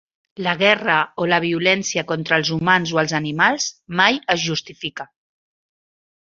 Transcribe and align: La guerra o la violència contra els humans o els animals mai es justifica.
La 0.45 0.51
guerra 0.59 0.93
o 1.23 1.27
la 1.31 1.37
violència 1.43 2.03
contra 2.11 2.39
els 2.41 2.51
humans 2.55 2.95
o 2.95 3.01
els 3.03 3.13
animals 3.19 3.69
mai 4.01 4.19
es 4.37 4.43
justifica. 4.47 5.07